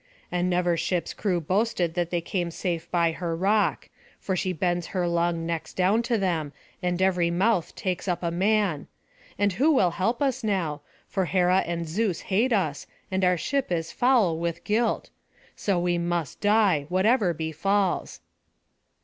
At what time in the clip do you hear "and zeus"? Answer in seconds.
11.67-12.21